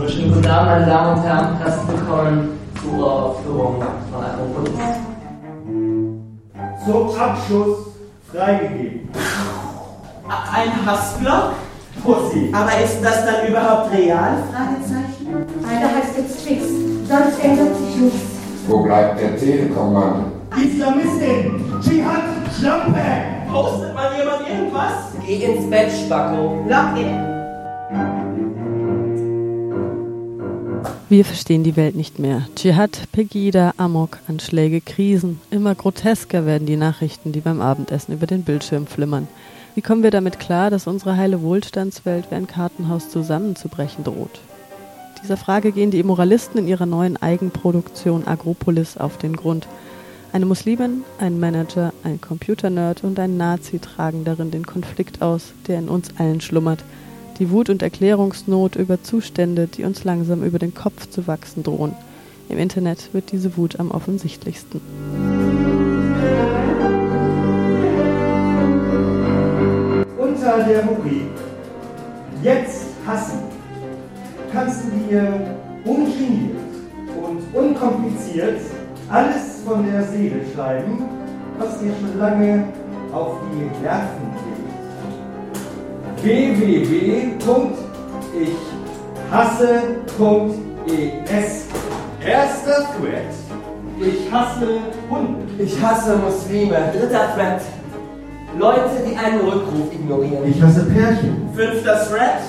Wunderschönen 0.00 0.32
guten 0.32 0.46
Abend, 0.46 0.70
meine 0.70 0.86
Damen 0.86 1.18
und 1.18 1.22
Herren. 1.24 1.58
Herzlich 1.58 1.88
willkommen 1.88 2.58
zur 2.82 3.12
Aufführung 3.12 3.84
von 4.10 4.24
Akropolis. 4.24 4.72
Zum 6.86 7.20
Abschuss 7.20 7.76
freigegeben. 8.32 9.10
Ein 10.26 10.86
Hassblock? 10.86 11.52
Pussy. 12.02 12.50
Aber 12.50 12.82
ist 12.82 13.04
das 13.04 13.26
dann 13.26 13.46
überhaupt 13.46 13.92
real? 13.92 14.38
Fragezeichen. 14.50 15.44
Einer 15.68 15.94
heißt 15.94 16.16
jetzt 16.16 16.40
fix, 16.40 16.62
sonst 17.06 17.44
ändert 17.44 17.76
sich 17.76 17.96
nichts. 17.96 18.20
Wo 18.68 18.82
bleibt 18.82 19.20
der 19.20 19.36
Telekom-Mann? 19.36 20.32
Islamistin. 20.56 21.62
Dschihad. 21.82 22.22
Schlampe. 22.58 23.00
Postet 23.52 23.94
mal 23.94 24.08
jemand 24.18 24.48
irgendwas? 24.48 25.12
Geh 25.26 25.44
ins 25.44 25.68
Bett, 25.68 25.92
Spacko. 25.92 26.64
Lock 26.66 26.96
in. 26.96 27.40
Wir 31.10 31.24
verstehen 31.24 31.64
die 31.64 31.74
Welt 31.74 31.96
nicht 31.96 32.20
mehr. 32.20 32.46
Dschihad, 32.54 33.08
Pegida, 33.10 33.74
Amok, 33.78 34.20
Anschläge, 34.28 34.80
Krisen. 34.80 35.40
Immer 35.50 35.74
grotesker 35.74 36.46
werden 36.46 36.66
die 36.66 36.76
Nachrichten, 36.76 37.32
die 37.32 37.40
beim 37.40 37.60
Abendessen 37.60 38.14
über 38.14 38.28
den 38.28 38.44
Bildschirm 38.44 38.86
flimmern. 38.86 39.26
Wie 39.74 39.82
kommen 39.82 40.04
wir 40.04 40.12
damit 40.12 40.38
klar, 40.38 40.70
dass 40.70 40.86
unsere 40.86 41.16
heile 41.16 41.42
Wohlstandswelt 41.42 42.30
wie 42.30 42.36
ein 42.36 42.46
Kartenhaus 42.46 43.10
zusammenzubrechen 43.10 44.04
droht? 44.04 44.40
Dieser 45.20 45.36
Frage 45.36 45.72
gehen 45.72 45.90
die 45.90 45.98
Immoralisten 45.98 46.60
in 46.60 46.68
ihrer 46.68 46.86
neuen 46.86 47.20
Eigenproduktion 47.20 48.28
Agropolis 48.28 48.96
auf 48.96 49.18
den 49.18 49.34
Grund. 49.34 49.66
Eine 50.32 50.46
Muslimin, 50.46 51.02
ein 51.18 51.40
Manager, 51.40 51.92
ein 52.04 52.20
Computernerd 52.20 53.02
und 53.02 53.18
ein 53.18 53.36
Nazi 53.36 53.80
tragen 53.80 54.22
darin 54.22 54.52
den 54.52 54.64
Konflikt 54.64 55.22
aus, 55.22 55.54
der 55.66 55.80
in 55.80 55.88
uns 55.88 56.10
allen 56.18 56.40
schlummert. 56.40 56.84
Die 57.40 57.50
Wut 57.50 57.70
und 57.70 57.82
Erklärungsnot 57.82 58.76
über 58.76 59.02
Zustände, 59.02 59.66
die 59.66 59.84
uns 59.84 60.04
langsam 60.04 60.44
über 60.44 60.58
den 60.58 60.74
Kopf 60.74 61.08
zu 61.08 61.26
wachsen 61.26 61.62
drohen. 61.62 61.94
Im 62.50 62.58
Internet 62.58 63.14
wird 63.14 63.32
diese 63.32 63.56
Wut 63.56 63.80
am 63.80 63.90
offensichtlichsten. 63.90 64.82
Unter 70.18 70.64
der 70.64 70.84
Rubrik 70.84 71.30
Jetzt 72.42 72.86
hassen 73.06 73.38
kannst 74.52 74.84
du 74.84 74.90
dir 75.08 75.56
ungeniert 75.84 76.58
und 77.22 77.58
unkompliziert 77.58 78.60
alles 79.08 79.62
von 79.66 79.86
der 79.90 80.02
Seele 80.04 80.40
schreiben, 80.54 81.04
was 81.58 81.80
dir 81.80 81.92
schon 82.00 82.18
lange 82.18 82.64
auf 83.12 83.36
die 83.50 83.82
Nerven. 83.82 84.29
www.ichhasse.es 90.30 91.64
Erster 92.24 92.86
Thread. 92.98 93.32
Ich 94.00 94.30
hasse 94.32 94.66
Hunde. 95.10 95.40
Ich 95.58 95.82
hasse 95.82 96.16
Muslime. 96.16 96.92
Dritter 96.92 97.34
Thread. 97.34 97.60
Leute, 98.58 98.90
die 99.06 99.16
einen 99.16 99.40
Rückruf 99.40 99.92
ignorieren. 99.92 100.46
Ich 100.48 100.60
hasse 100.60 100.84
Pärchen. 100.84 101.48
Fünfter 101.54 102.04
Thread. 102.06 102.40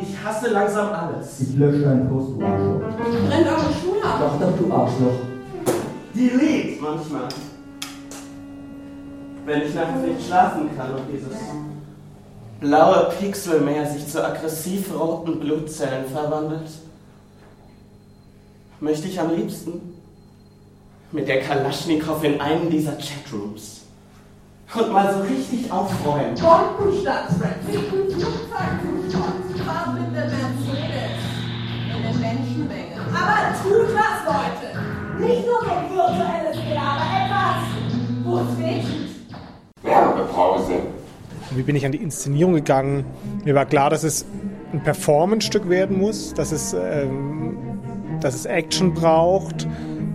Ich 0.00 0.16
hasse 0.24 0.48
langsam 0.50 0.88
alles. 0.92 1.40
Ich 1.40 1.56
lösche 1.56 1.82
deinen 1.82 2.08
Post, 2.08 2.28
du 2.38 2.44
Arschloch. 2.44 2.80
Brennt 3.28 3.46
eure 3.46 3.72
Schule 3.74 4.02
ab. 4.04 4.20
Doch, 4.20 4.40
doch, 4.40 4.56
du 4.58 4.72
Arschloch. 4.72 5.18
Delete 6.14 6.80
manchmal. 6.82 7.28
Wenn 9.44 9.62
ich 9.62 9.74
nachts 9.74 10.02
nicht 10.06 10.26
schlafen 10.26 10.70
kann 10.76 10.90
und 10.92 11.02
dieses 11.12 11.36
blaue 12.60 13.10
Pixelmeer 13.18 13.86
sich 13.86 14.06
zu 14.06 14.24
aggressiv 14.24 14.92
roten 14.92 15.38
Blutzellen 15.40 16.06
verwandelt, 16.06 16.70
möchte 18.80 19.08
ich 19.08 19.20
am 19.20 19.34
liebsten 19.34 19.94
mit 21.12 21.28
der 21.28 21.40
Kalaschnikow 21.40 22.22
in 22.24 22.40
einen 22.40 22.70
dieser 22.70 22.96
Chatrooms 22.98 23.82
und 24.74 24.92
mal 24.92 25.14
so 25.14 25.20
richtig 25.22 25.70
aufräumen. 25.70 26.34
Aber 26.42 26.74
tut 33.62 33.88
was, 33.94 34.24
Leute! 34.26 34.78
Nicht 35.18 35.46
nur 35.46 35.60
so 35.60 35.70
virtuelles 35.94 36.56
Gelaber, 36.68 37.06
etwas, 37.16 37.60
wo 38.24 38.38
es 38.38 38.58
weh 38.58 38.80
tut. 38.82 39.08
Wie 41.50 41.62
bin 41.62 41.76
ich 41.76 41.86
an 41.86 41.92
die 41.92 42.02
Inszenierung 42.02 42.54
gegangen? 42.54 43.04
Mir 43.44 43.54
war 43.54 43.66
klar, 43.66 43.90
dass 43.90 44.04
es 44.04 44.26
ein 44.72 44.82
Performance-Stück 44.82 45.68
werden 45.68 45.98
muss, 45.98 46.34
dass 46.34 46.52
es, 46.52 46.74
ähm, 46.74 47.56
dass 48.20 48.34
es 48.34 48.44
Action 48.46 48.92
braucht 48.92 49.66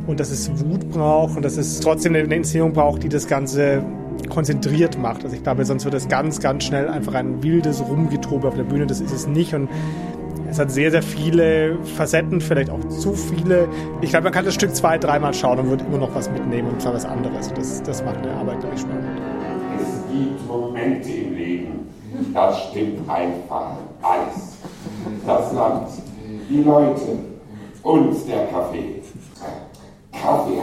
und 0.06 0.20
dass 0.20 0.30
es 0.30 0.52
Wut 0.64 0.90
braucht 0.92 1.36
und 1.36 1.44
dass 1.44 1.58
es 1.58 1.80
trotzdem 1.80 2.16
eine 2.16 2.36
Inszenierung 2.36 2.74
braucht, 2.74 3.04
die 3.04 3.10
das 3.10 3.28
Ganze 3.28 3.84
konzentriert 4.30 4.98
macht. 4.98 5.24
Also 5.24 5.36
ich 5.36 5.44
glaube, 5.44 5.66
sonst 5.66 5.86
wird 5.86 5.96
es 5.96 6.08
ganz, 6.08 6.40
ganz 6.40 6.64
schnell 6.64 6.88
einfach 6.88 7.16
ein 7.16 7.42
wildes 7.42 7.82
Rumgetobe 7.82 8.48
auf 8.48 8.56
der 8.56 8.64
Bühne. 8.64 8.86
Das 8.86 9.02
ist 9.02 9.12
es 9.12 9.28
nicht 9.28 9.54
und 9.54 9.70
es 10.50 10.60
hat 10.60 10.70
sehr, 10.70 10.92
sehr 10.92 11.02
viele 11.02 11.80
Facetten, 11.96 12.40
vielleicht 12.40 12.70
auch 12.70 12.88
zu 12.90 13.14
viele. 13.14 13.68
Ich 14.02 14.12
glaube, 14.12 14.26
man 14.26 14.34
kann 14.34 14.46
das 14.46 14.54
Stück 14.54 14.76
zwei, 14.76 15.00
dreimal 15.00 15.34
schauen 15.34 15.58
und 15.58 15.70
wird 15.72 15.82
immer 15.82 15.98
noch 15.98 16.14
was 16.14 16.30
mitnehmen 16.30 16.70
und 16.70 16.80
zwar 16.80 16.94
was 16.94 17.06
anderes. 17.06 17.52
Das, 17.56 17.82
das 17.82 18.06
macht 18.06 18.18
eine 18.18 18.32
Arbeit, 18.34 18.60
glaube 18.60 18.76
ich, 18.76 18.82
spannend. 18.82 19.43
Momente 20.84 21.12
im 21.12 21.36
Leben, 21.36 21.72
da 22.34 22.54
stimmt 22.54 23.10
einfach 23.10 23.78
alles. 24.02 24.58
Das 25.26 25.54
Land, 25.54 25.88
die 26.50 26.62
Leute 26.62 27.20
und 27.84 28.28
der 28.28 28.48
Kaffee. 28.48 29.02
Kaffee. 30.12 30.62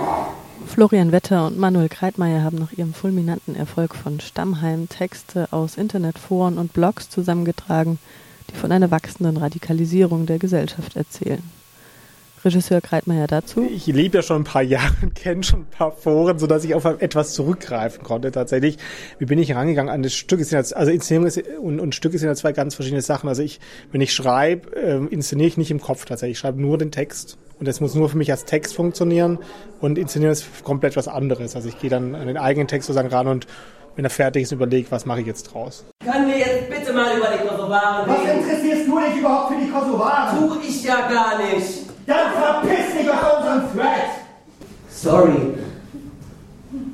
Florian 0.66 1.10
Wetter 1.10 1.46
und 1.46 1.58
Manuel 1.58 1.88
Kreitmeier 1.88 2.42
haben 2.42 2.58
nach 2.58 2.72
ihrem 2.72 2.92
fulminanten 2.92 3.56
Erfolg 3.56 3.94
von 3.94 4.20
Stammheim 4.20 4.88
Texte 4.88 5.48
aus 5.52 5.76
Internetforen 5.76 6.58
und 6.58 6.72
Blogs 6.72 7.08
zusammengetragen, 7.08 7.98
die 8.50 8.56
von 8.56 8.72
einer 8.72 8.90
wachsenden 8.90 9.38
Radikalisierung 9.38 10.26
der 10.26 10.38
Gesellschaft 10.38 10.96
erzählen. 10.96 11.42
Regisseur 12.44 12.80
Kreitmeier 12.80 13.26
dazu. 13.26 13.68
Ich 13.70 13.86
lebe 13.86 14.18
ja 14.18 14.22
schon 14.22 14.42
ein 14.42 14.44
paar 14.44 14.62
Jahre 14.62 14.94
und 15.02 15.14
kenne 15.14 15.42
schon 15.42 15.60
ein 15.60 15.70
paar 15.70 15.92
Foren, 15.92 16.38
sodass 16.38 16.64
ich 16.64 16.74
auf 16.74 16.84
etwas 16.84 17.32
zurückgreifen 17.34 18.02
konnte 18.02 18.30
tatsächlich. 18.32 18.78
Wie 19.18 19.26
bin 19.26 19.38
ich 19.38 19.54
rangegangen 19.54 19.92
an 19.92 20.02
das 20.02 20.14
Stück? 20.14 20.40
Also 20.40 20.90
Inszenierung 20.90 21.26
ist, 21.26 21.42
und, 21.60 21.80
und 21.80 21.94
Stück 21.94 22.12
sind 22.12 22.28
ja 22.28 22.34
zwei 22.34 22.52
ganz 22.52 22.74
verschiedene 22.74 23.02
Sachen. 23.02 23.28
Also 23.28 23.42
ich, 23.42 23.60
wenn 23.92 24.00
ich 24.00 24.12
schreibe, 24.12 24.70
ähm, 24.76 25.08
inszeniere 25.08 25.48
ich 25.48 25.56
nicht 25.56 25.70
im 25.70 25.80
Kopf 25.80 26.04
tatsächlich. 26.04 26.36
Ich 26.36 26.40
schreibe 26.40 26.60
nur 26.60 26.78
den 26.78 26.90
Text. 26.90 27.38
Und 27.58 27.68
das 27.68 27.80
muss 27.80 27.94
nur 27.94 28.08
für 28.08 28.16
mich 28.16 28.30
als 28.30 28.46
Text 28.46 28.74
funktionieren. 28.74 29.38
Und 29.80 29.98
inszenieren 29.98 30.32
ist 30.32 30.64
komplett 30.64 30.96
was 30.96 31.08
anderes. 31.08 31.56
Also 31.56 31.68
ich 31.68 31.78
gehe 31.78 31.90
dann 31.90 32.14
an 32.14 32.26
den 32.26 32.38
eigenen 32.38 32.68
Text 32.68 32.86
sozusagen 32.86 33.08
ran 33.08 33.28
und 33.28 33.46
wenn 33.96 34.04
er 34.04 34.10
fertig 34.10 34.44
ist, 34.44 34.52
überlege, 34.52 34.90
was 34.90 35.04
mache 35.04 35.20
ich 35.20 35.26
jetzt 35.26 35.42
draus. 35.52 35.84
Können 36.02 36.28
wir 36.28 36.38
jetzt 36.38 36.70
bitte 36.70 36.92
mal 36.92 37.16
über 37.18 37.28
die 37.36 37.46
Kosovaren 37.46 38.08
Was 38.08 38.20
reden? 38.20 38.38
interessierst 38.38 38.86
du 38.86 38.98
dich 38.98 39.18
überhaupt 39.18 39.52
für 39.52 39.60
die 39.60 39.70
Kosovaren? 39.70 40.38
Tu 40.38 40.60
ich 40.66 40.84
ja 40.84 41.08
gar 41.10 41.38
nicht. 41.38 41.89
Dann 42.10 42.32
verpiss 42.32 42.92
dich 42.98 43.08
aus 43.08 43.38
unserem 43.38 43.72
Thread! 43.72 44.10
Sorry. 44.90 45.54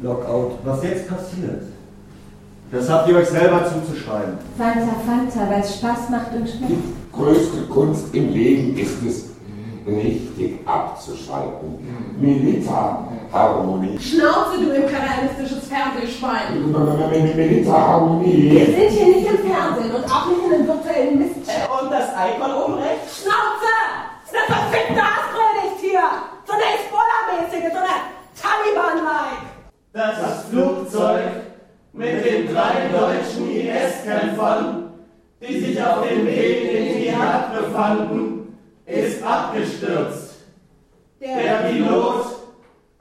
Lockout. 0.02 0.58
Was 0.62 0.82
jetzt 0.82 1.08
passiert, 1.08 1.62
das 2.70 2.90
habt 2.90 3.08
ihr 3.08 3.16
euch 3.16 3.28
selber 3.28 3.62
zuzuschreiben. 3.64 4.34
Fanta, 4.58 4.94
Fanta, 5.06 5.50
weil 5.50 5.60
es 5.60 5.76
Spaß 5.76 6.10
macht 6.10 6.34
und 6.34 6.46
schmeckt. 6.46 6.70
Die 6.70 7.16
größte 7.16 7.62
Kunst 7.62 8.14
im 8.14 8.30
Leben 8.34 8.76
ist 8.76 9.02
es, 9.06 9.30
richtig 9.86 10.58
abzuschalten. 10.66 11.78
Milita-Harmonie. 12.20 13.98
Schnauze, 13.98 14.58
du 14.58 14.70
imperialistisches 14.70 15.68
Fernsehschwein! 15.68 16.72
Milita-Harmonie. 17.36 18.50
Wir 18.50 18.66
sind 18.66 18.90
hier 18.90 19.06
nicht 19.16 19.30
im 19.30 19.38
Fernsehen 19.50 19.94
und 19.94 20.04
auch 20.04 20.26
nicht 20.26 20.44
in 20.46 20.54
einem 20.54 20.66
virtuellen 20.66 21.18
Mist. 21.20 21.36
Und 21.36 21.90
das 21.90 22.10
Icon 22.10 22.52
oben 22.52 22.74
rechts? 22.74 23.22
Schnauze! 23.22 23.55
Hasspredigt 24.76 25.80
hier! 25.80 26.00
So 26.44 26.52
eine 26.52 26.64
Hezbollah-mäßige, 26.64 27.72
so 27.72 27.78
eine 27.78 27.96
Taliban-like! 28.40 29.46
Das 29.92 30.44
Flugzeug 30.50 31.22
mit 31.92 32.24
den 32.24 32.54
drei 32.54 32.88
deutschen 32.92 33.50
IS-Kämpfern, 33.50 34.90
die 35.40 35.60
sich 35.60 35.82
auf 35.82 36.06
dem 36.06 36.26
Weg 36.26 36.72
in 36.72 36.98
die 36.98 37.06
Jagd 37.06 37.58
befanden, 37.58 38.58
ist 38.84 39.22
abgestürzt. 39.22 40.34
Der 41.20 41.68
Pilot, 41.68 42.26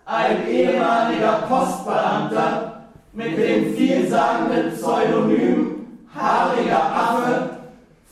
ein 0.05 0.47
ehemaliger 0.47 1.43
Postbeamter 1.49 2.85
mit 3.11 3.37
dem 3.37 3.75
vielsagenden 3.75 4.71
Pseudonym 4.73 5.87
Haariger 6.15 6.81
Affe, 6.81 7.49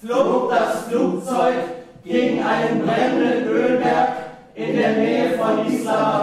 flog 0.01 0.49
das 0.49 0.81
Flugzeug 0.89 1.72
gegen 2.05 2.43
einen 2.43 2.81
brennenden 2.81 3.47
Ölberg 3.47 4.09
in 4.55 4.75
der 4.75 4.91
Nähe 4.93 5.37
von 5.37 5.65
Islamabad. 5.65 6.22